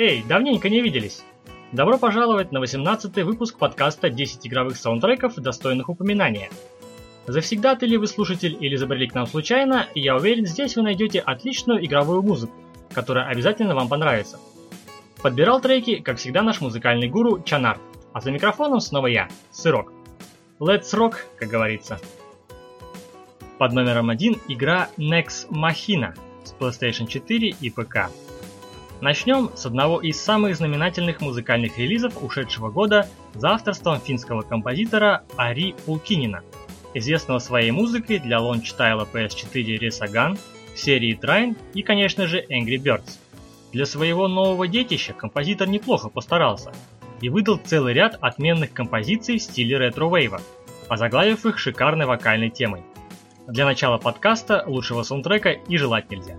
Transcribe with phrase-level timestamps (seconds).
[0.00, 1.24] Эй, давненько не виделись!
[1.72, 6.50] Добро пожаловать на 18-й выпуск подкаста «10 игровых саундтреков, достойных упоминания».
[7.26, 11.84] Завсегда ли вы слушатель или забрели к нам случайно, я уверен, здесь вы найдете отличную
[11.84, 12.52] игровую музыку,
[12.94, 14.38] которая обязательно вам понравится.
[15.20, 17.80] Подбирал треки, как всегда, наш музыкальный гуру Чанар,
[18.12, 19.92] а за микрофоном снова я, Сырок.
[20.60, 21.98] Let's rock, как говорится.
[23.58, 28.10] Под номером один игра Nex Machina с PlayStation 4 и ПК.
[29.00, 35.76] Начнем с одного из самых знаменательных музыкальных релизов ушедшего года за авторством финского композитора Ари
[35.86, 36.42] Пулккинена,
[36.94, 40.36] известного своей музыкой для launch title а PS4 Resogun,
[40.74, 43.18] серии Trine и, конечно же, Angry Birds.
[43.72, 46.72] Для своего нового детища композитор неплохо постарался
[47.20, 50.40] и выдал целый ряд отменных композиций в стиле ретро-вейва,
[50.88, 52.82] озаглавив их шикарной вокальной темой.
[53.46, 56.36] Для начала подкаста лучшего саундтрека и желать нельзя.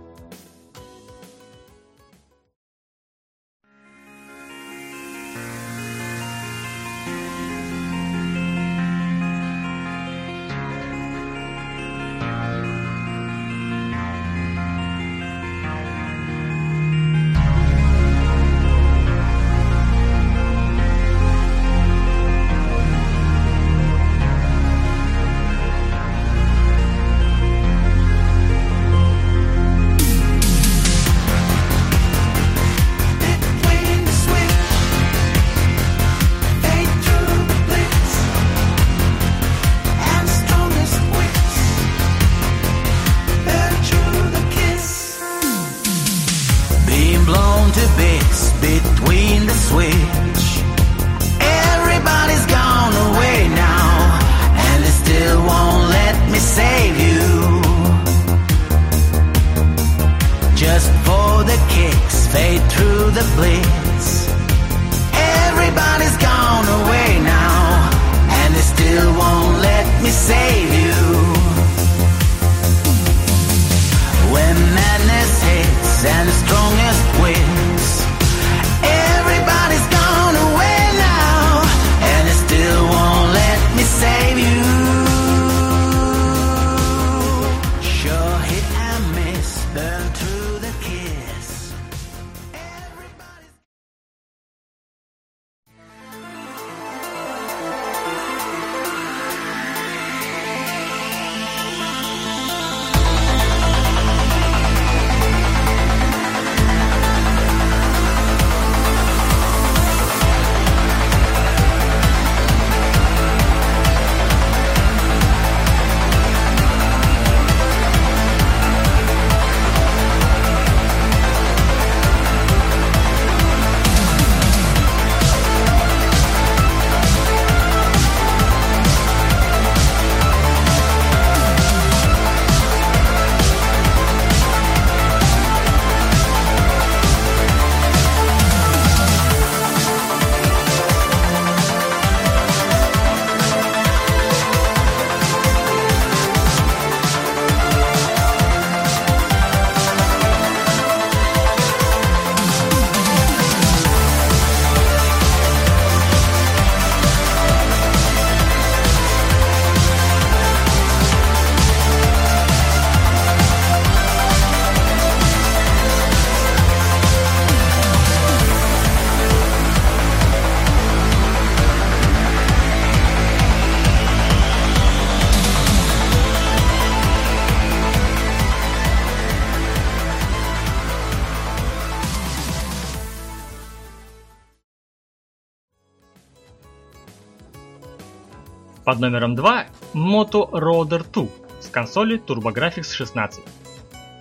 [188.89, 191.27] Под номером 2 Moto Roader 2
[191.61, 193.43] с консоли TurboGrafx 16.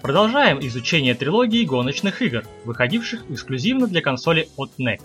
[0.03, 5.01] Продолжаем изучение трилогии гоночных игр, выходивших эксклюзивно для консоли от NEC.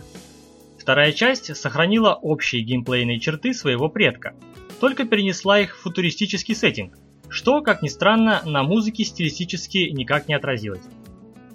[0.78, 4.36] Вторая часть сохранила общие геймплейные черты своего предка,
[4.82, 6.98] только перенесла их в футуристический сеттинг,
[7.30, 10.84] что, как ни странно, на музыке стилистически никак не отразилось.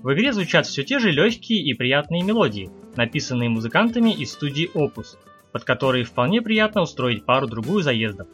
[0.03, 5.19] В игре звучат все те же легкие и приятные мелодии, написанные музыкантами из студии Opus,
[5.59, 8.29] под которые вполне приятно устроить пару-другую заездов.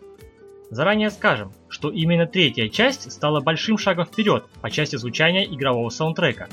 [0.68, 6.48] Заранее скажем, что именно третья часть стала большим шагом вперед по части звучания игрового саундтрека.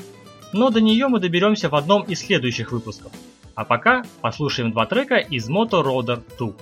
[0.54, 3.12] Но до нее мы доберемся в одном из следующих выпусков.
[3.54, 6.52] А пока послушаем два трека из Moto Roader 2.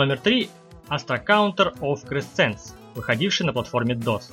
[0.00, 0.48] Номер 3–
[0.88, 4.32] Astra Counter of Crescents, выходивший на платформе DOS.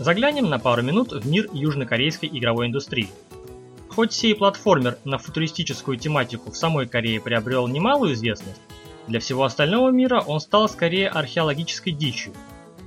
[0.00, 3.10] Заглянем на пару минут в мир южнокорейской игровой индустрии.
[3.90, 8.60] Хоть сей платформер на футуристическую тематику в самой Корее приобрел немалую известность,
[9.06, 12.32] для всего остального мира он стал скорее археологической дичью.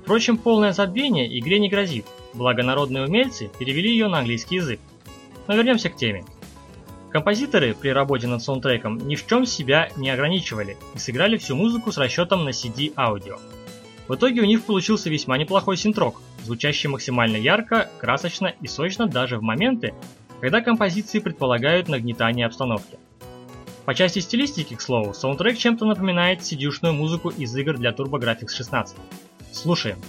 [0.02, 4.82] Впрочем, полное забвение игре не грозит, благо народные умельцы перевели ее на английский язык.
[5.48, 6.26] Но вернемся к теме.
[7.14, 11.92] Композиторы при работе над саундтреком ни в чем себя не ограничивали и сыграли всю музыку
[11.92, 13.38] с расчетом на CD-аудио.
[14.08, 19.38] В итоге у них получился весьма неплохой синтрок, звучащий максимально ярко, красочно и сочно даже
[19.38, 19.94] в моменты,
[20.42, 22.98] когда композиции предполагают нагнетание обстановки.
[23.86, 28.98] По части стилистики, к слову, саундтрек чем-то напоминает сидюшную музыку из игр для TurboGrafx 16.
[29.52, 30.00] Слушаем.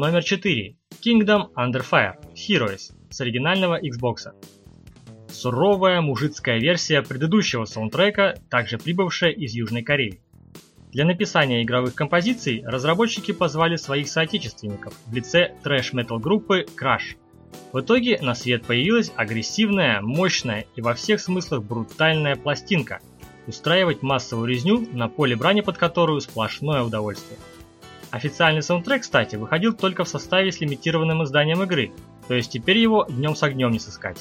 [0.00, 0.76] Номер 4.
[1.04, 4.32] Kingdom Under Fire Heroes с оригинального Xbox.
[5.28, 10.22] Суровая мужицкая версия предыдущего саундтрека, также прибывшая из Южной Кореи.
[10.90, 17.18] Для написания игровых композиций разработчики позвали своих соотечественников в лице трэш-метал группы Crash.
[17.74, 23.00] В итоге на свет появилась агрессивная, мощная и во всех смыслах брутальная пластинка,
[23.46, 27.38] устраивать массовую резню на поле брани под которую сплошное удовольствие.
[28.10, 31.92] Официальный саундтрек, кстати, выходил только в составе с лимитированным изданием игры,
[32.26, 34.18] то есть теперь его днем с огнем не сыскать.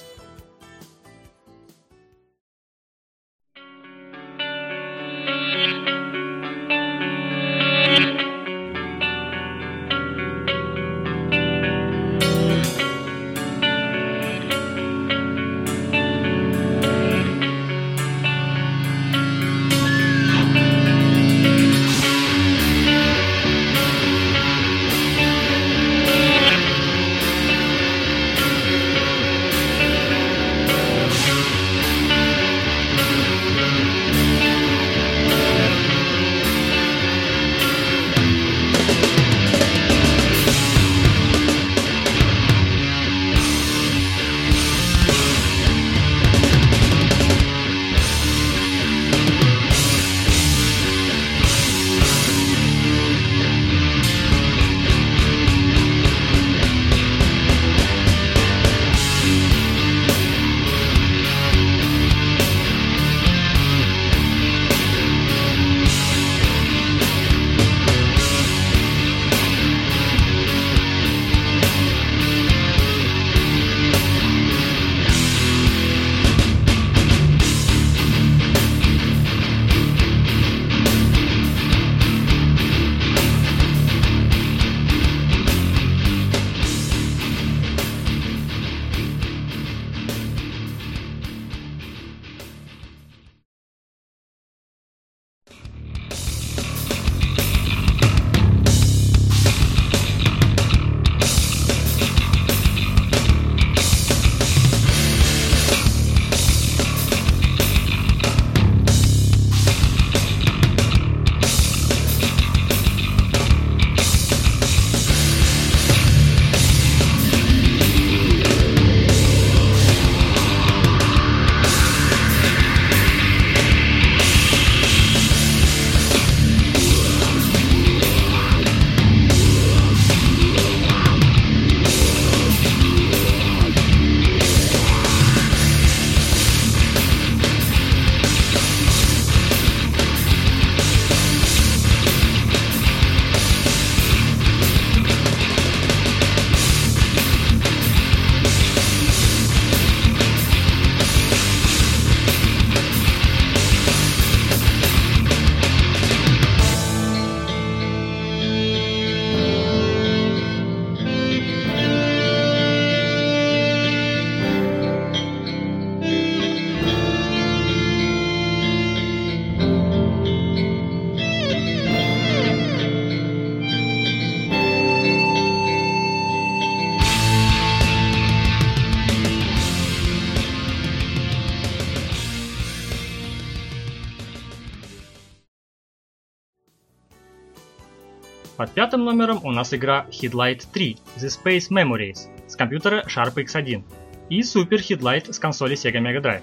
[188.99, 193.81] Пятым номером у нас игра Headlight 3 The Space Memories с компьютера Sharp X1
[194.29, 196.41] и Super Headlight с консоли Sega Mega Drive.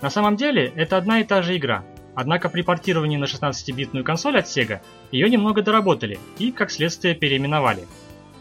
[0.00, 1.84] На самом деле это одна и та же игра,
[2.14, 7.88] однако при портировании на 16-битную консоль от Sega ее немного доработали и, как следствие, переименовали.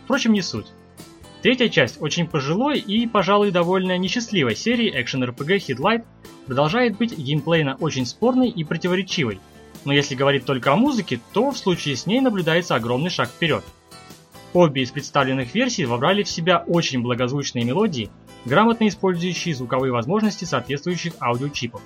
[0.04, 0.68] Впрочем, не суть.
[1.42, 6.06] Третья часть очень пожилой и, пожалуй, довольно несчастливой серии экшен-RPG Headlight
[6.46, 9.40] продолжает быть геймплейно очень спорной и противоречивой,
[9.88, 13.64] но если говорить только о музыке, то в случае с ней наблюдается огромный шаг вперед.
[14.52, 18.10] Обе из представленных версий вобрали в себя очень благозвучные мелодии,
[18.44, 21.82] грамотно использующие звуковые возможности соответствующих аудиочипов.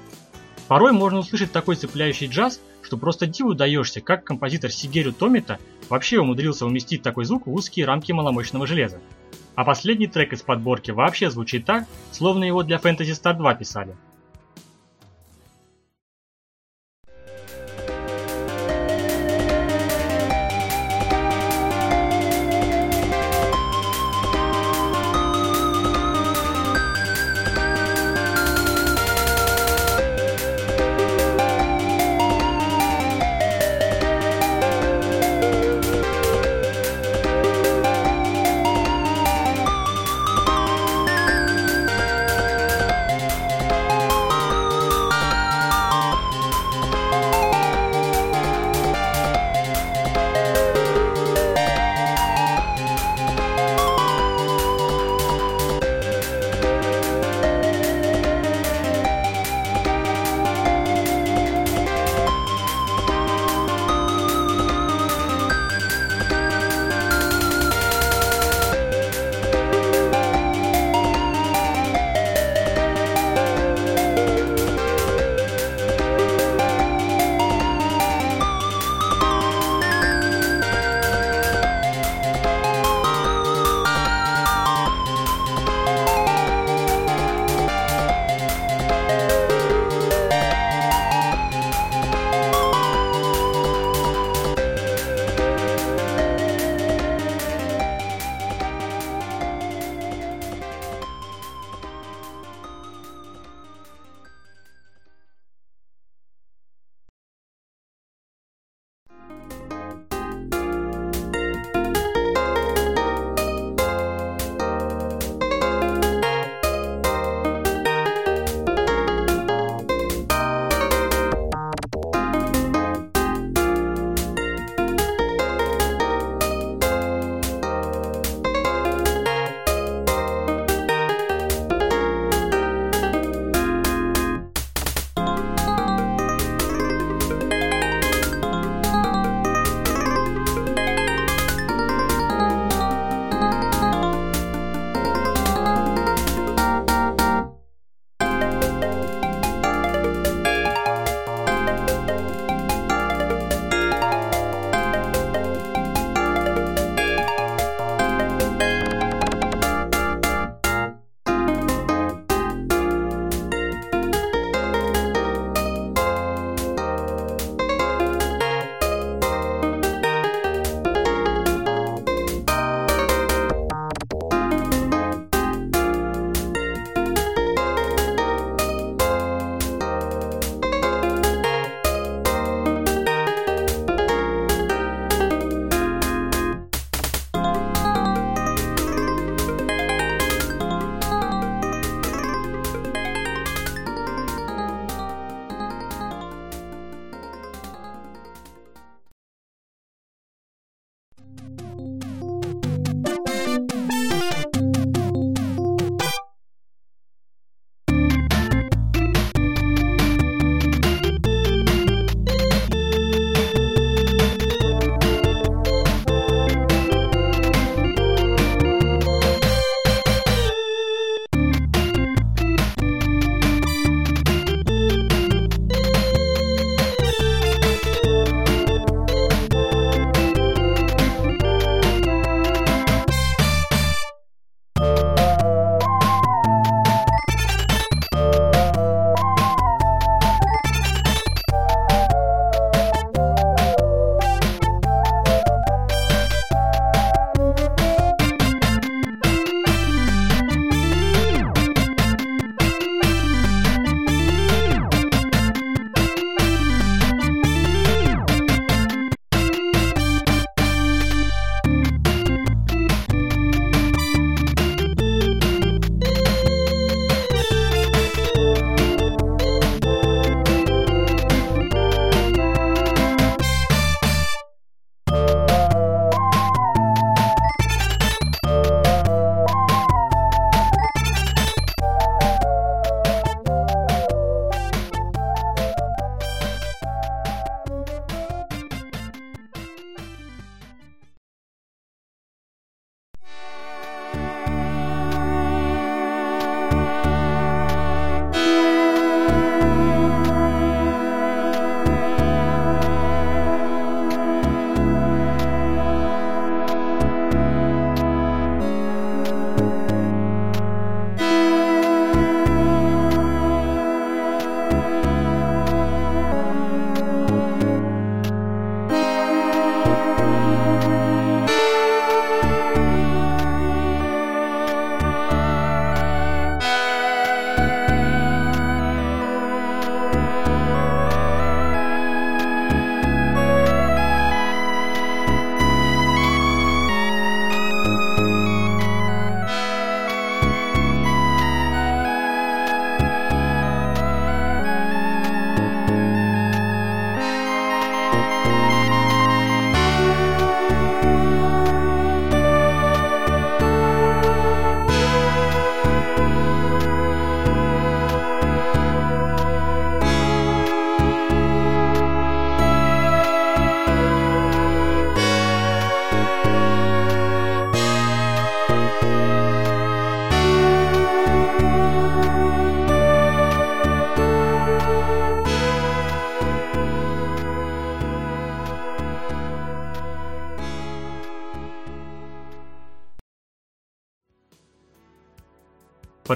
[0.67, 6.19] Порой можно услышать такой цепляющий джаз, что просто диву даешься, как композитор Сигерю Томита вообще
[6.19, 8.99] умудрился уместить такой звук в узкие рамки маломощного железа.
[9.53, 13.95] А последний трек из подборки вообще звучит так, словно его для Fantasy Star 2 писали.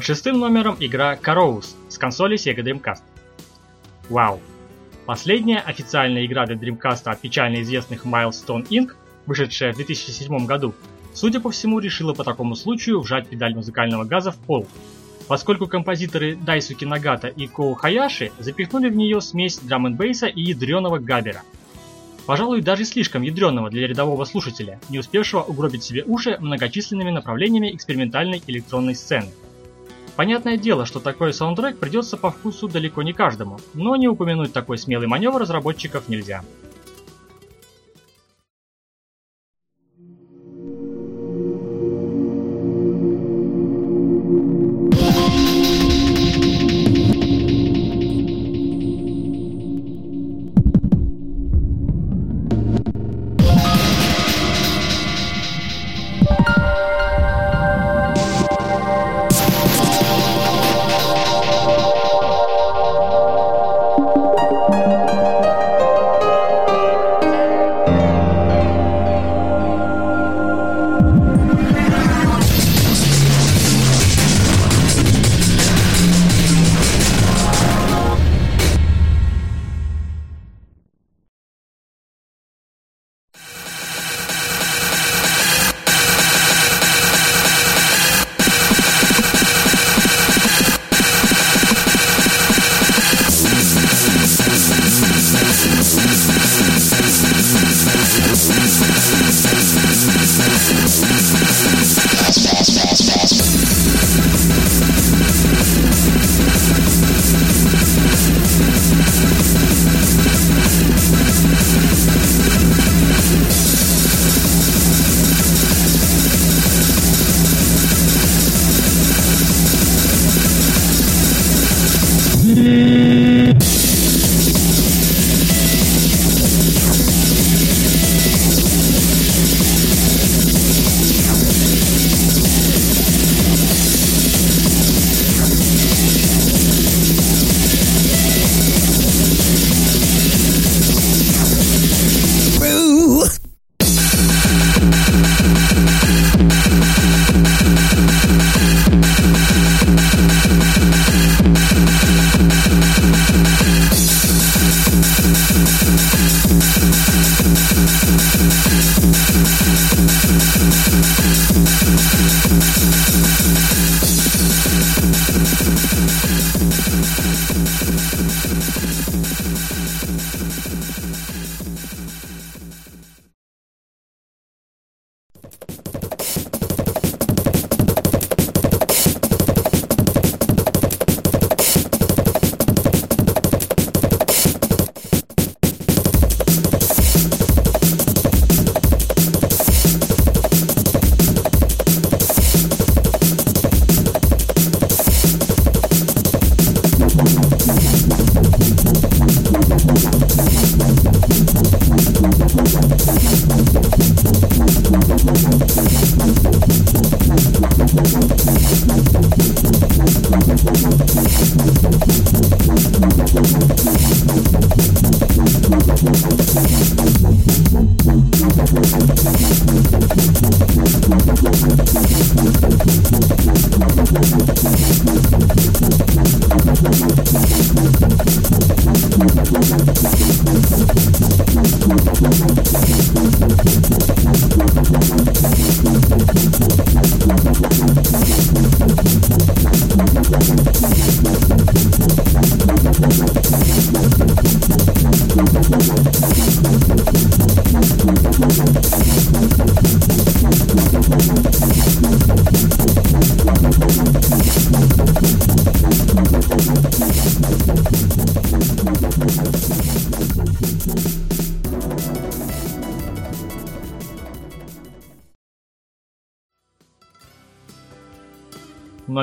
[0.05, 3.01] Шестым номером игра Carouse с консоли Sega Dreamcast.
[4.07, 4.39] Вау!
[5.07, 8.91] Последняя официальная игра для Dreamcast от печально известных Milestone Inc.,
[9.25, 10.75] вышедшая в 2007 году,
[11.15, 14.67] судя по всему, решила по такому случаю вжать педаль музыкального газа в пол,
[15.27, 20.99] поскольку композиторы Дайсуки Нагата и Коу Хаяши запихнули в нее смесь драм н и ядреного
[20.99, 21.41] габера.
[22.27, 28.43] Пожалуй, даже слишком ядреного для рядового слушателя, не успевшего угробить себе уши многочисленными направлениями экспериментальной
[28.45, 29.31] электронной сцены.
[30.15, 34.77] Понятное дело, что такой саундтрек придется по вкусу далеко не каждому, но не упомянуть такой
[34.77, 36.43] смелый маневр разработчиков нельзя.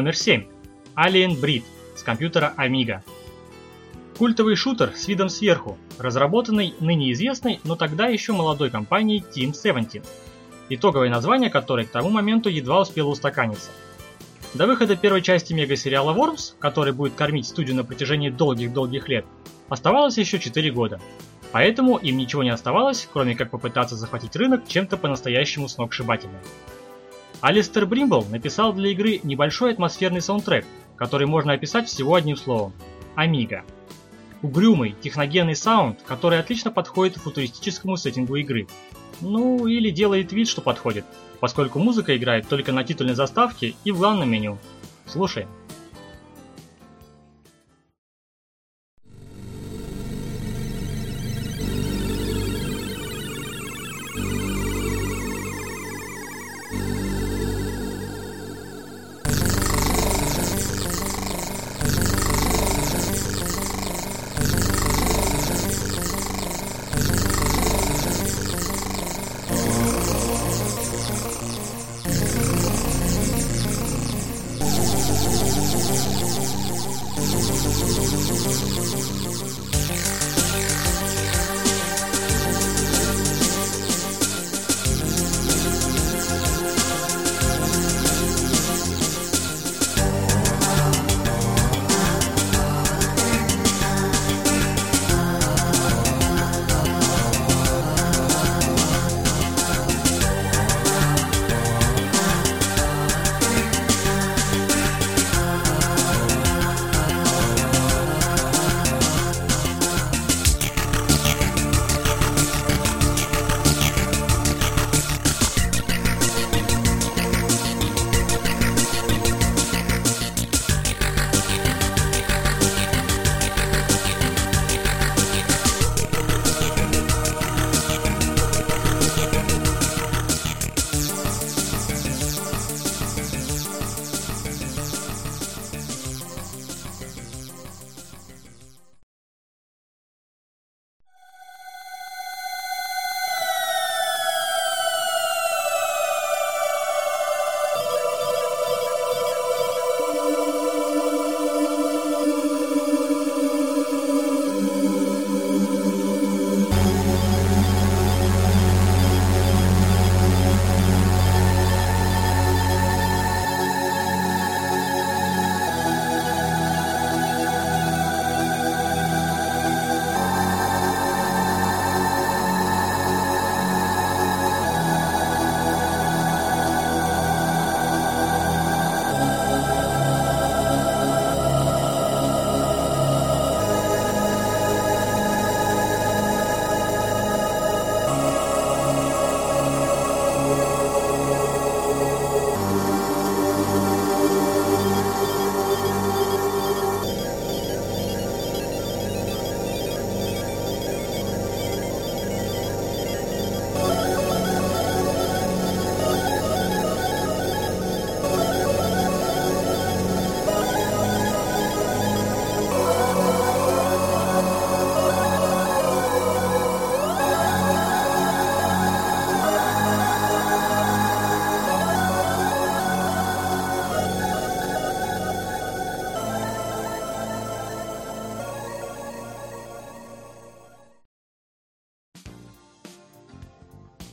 [0.03, 0.47] Номер 7.
[0.97, 1.63] Alien Breed
[1.95, 3.03] с компьютера Amiga.
[4.19, 10.03] Культовый шутер с видом сверху, разработанный ныне известной, но тогда еще молодой компанией Team 17,
[10.71, 13.71] итоговое название которой к тому моменту едва успело устаканиться.
[14.55, 19.25] До выхода первой части мега-сериала Worms, который будет кормить студию на протяжении долгих-долгих лет,
[19.69, 21.01] оставалось еще 4 года.
[21.53, 26.41] Поэтому им ничего не оставалось, кроме как попытаться захватить рынок чем-то по-настоящему сногсшибательным.
[27.43, 32.73] Алистер Бримбл написал для игры небольшой атмосферный саундтрек, который можно описать всего одним словом–
[33.17, 33.65] Амиго.
[34.43, 38.69] Угрюмый, техногенный саунд, который отлично подходит футуристическому сеттингу игры.
[39.21, 41.05] Ну, или делает вид, что подходит,
[41.41, 44.57] поскольку музыка играет только на титульной заставке и в главном меню.
[45.07, 45.49] Слушаем.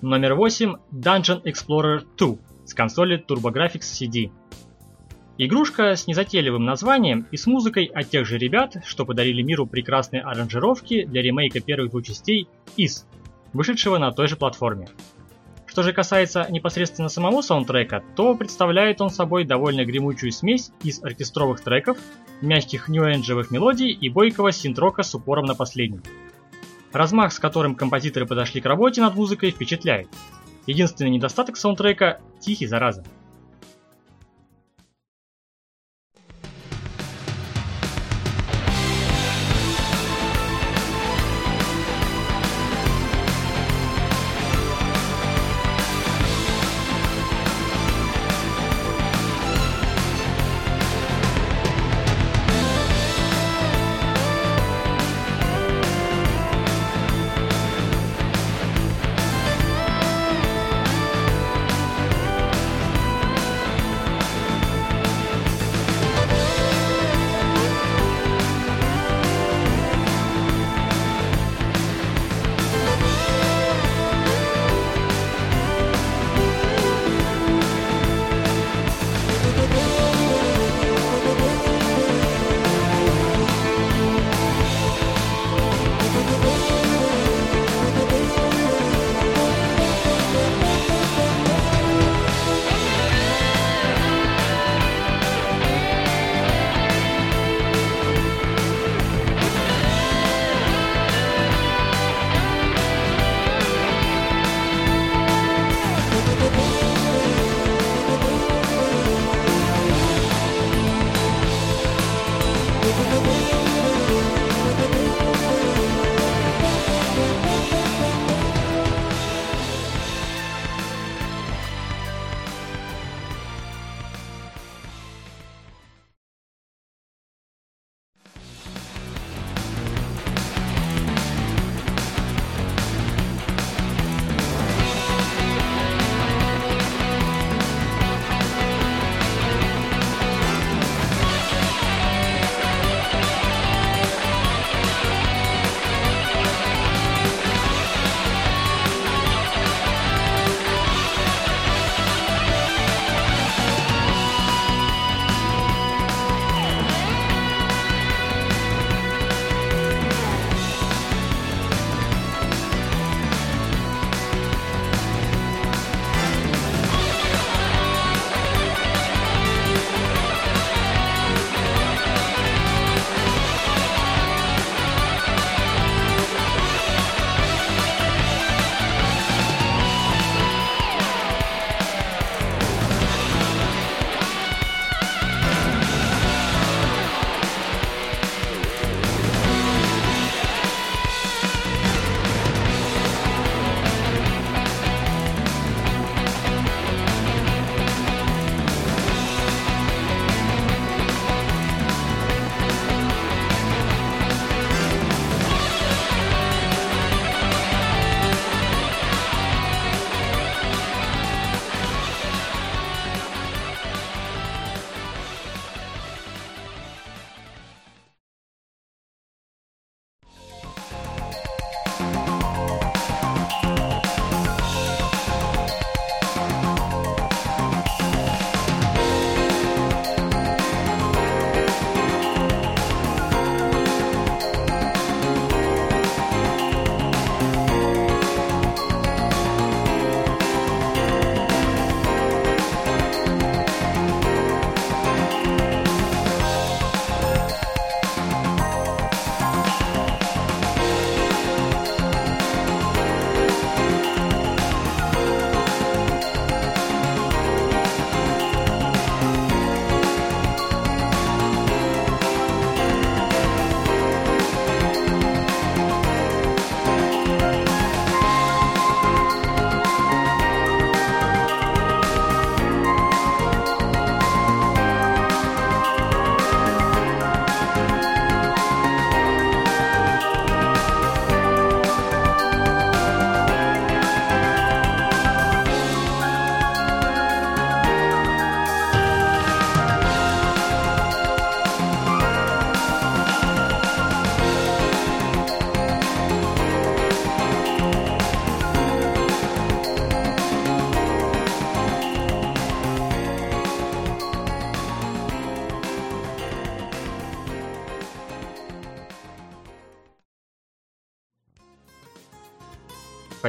[0.10, 4.32] Номер 8 Dungeon Explorer 2 с консоли TurboGrafx CD.
[5.38, 10.24] Игрушка с незатейливым названием и с музыкой от тех же ребят, что подарили миру прекрасные
[10.24, 13.06] аранжировки для ремейка первых двух частей Is,
[13.54, 14.88] вышедшего на той же платформе.
[15.68, 21.62] Что же касается непосредственно самого саундтрека, то представляет он собой довольно гремучую смесь из оркестровых
[21.62, 22.00] треков,
[22.42, 26.02] мягких нью-энджевых мелодий и бойкого синтрока с упором на последний.
[26.92, 30.08] Размах, с которым композиторы подошли к работе над музыкой, впечатляет.
[30.66, 33.04] Единственный недостаток саундтрека– тихий зараза.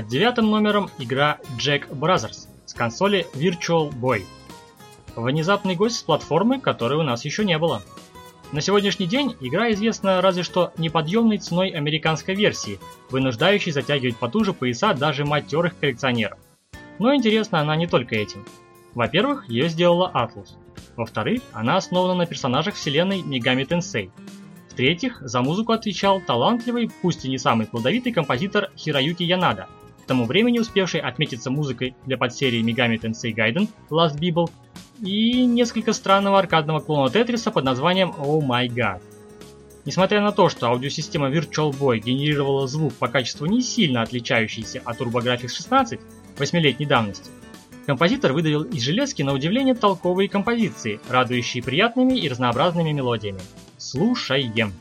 [0.01, 4.24] Под девятым номером игра Jack Brothers с консоли Virtual Boy.
[5.14, 7.82] Внезапный гость с платформы, которой у нас еще не было.
[8.51, 12.80] На сегодняшний день игра известна разве что неподъемной ценой американской версии,
[13.11, 16.38] вынуждающей затягивать потуже пояса даже матерых коллекционеров.
[16.98, 18.46] Но интересна она не только этим.
[18.94, 20.48] Во-первых, ее сделала Atlus.
[20.96, 24.11] Во-вторых, она основана на персонажах вселенной Megami Tensei.
[24.70, 29.68] В-третьих, за музыку отвечал талантливый, пусть и не самый плодовитый композитор Хироюки Янада,
[30.11, 34.50] тому времени успевший отметиться музыкой для подсерии Megami Tensei Gaiden Last Bible
[35.00, 39.00] и несколько странного аркадного клона Тетриса под названием Oh My God.
[39.84, 45.00] Несмотря на то, что аудиосистема Virtual Boy генерировала звук по качеству не сильно отличающийся от
[45.00, 46.00] TurboGrafx 16
[46.36, 47.30] 8-летней давности,
[47.86, 53.42] композитор выдавил из железки на удивление толковые композиции, радующие приятными и разнообразными мелодиями.
[53.78, 54.74] Слушаем!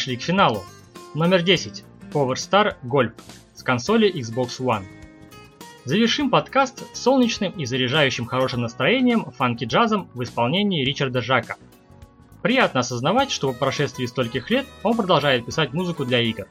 [0.00, 0.64] Подошли к финалу.
[1.14, 1.84] Номер 10.
[2.10, 3.12] Power Star Golf
[3.54, 4.84] с консоли Xbox One.
[5.84, 11.56] Завершим подкаст солнечным и заряжающим хорошим настроением фанки-джазом в исполнении Ричарда Жака.
[12.40, 16.46] Приятно осознавать, что по прошествии стольких лет он продолжает писать музыку для игр.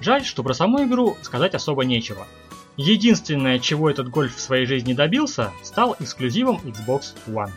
[0.00, 2.28] Жаль, что про саму игру сказать особо нечего.
[2.76, 7.50] Единственное, чего этот гольф в своей жизни добился, стал эксклюзивом Xbox One.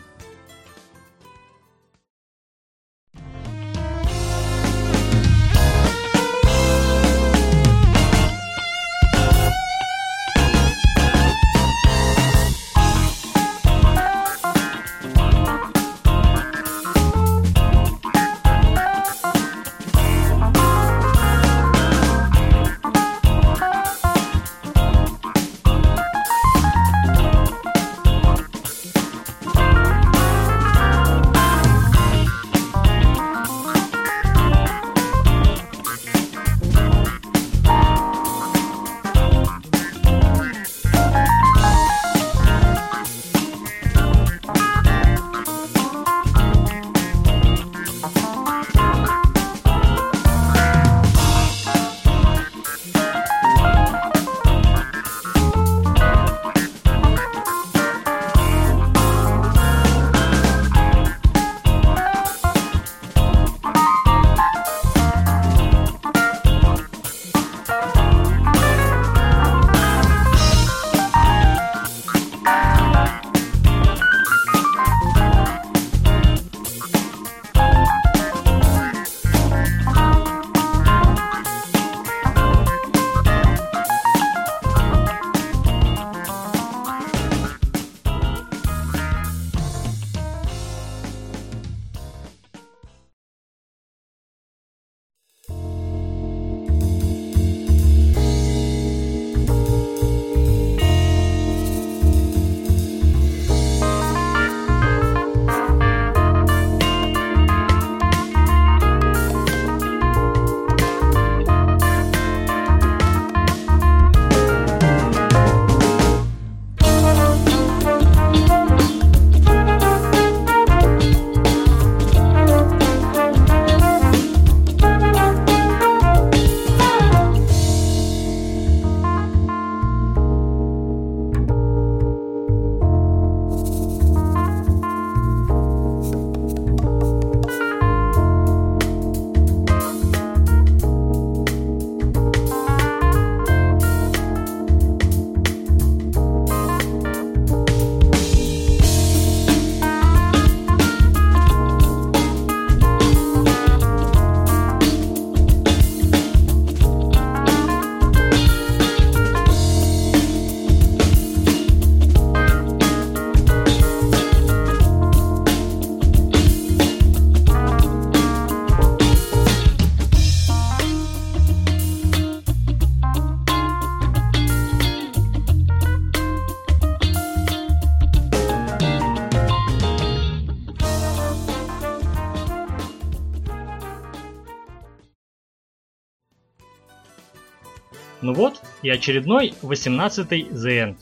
[188.28, 190.96] Ну вот и очередной 18-й The End.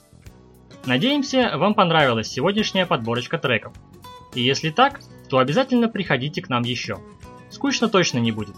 [0.84, 3.72] Надеемся, вам понравилась сегодняшняя подборочка треков.
[4.36, 7.00] И если так, то обязательно приходите к нам еще.
[7.50, 8.54] Скучно точно не будет.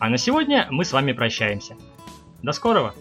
[0.00, 1.76] А на сегодня мы с вами прощаемся.
[2.42, 2.92] До скорого!